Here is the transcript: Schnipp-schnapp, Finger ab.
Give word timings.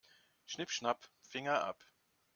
Schnipp-schnapp, 0.47 1.11
Finger 1.21 1.63
ab. 1.63 1.83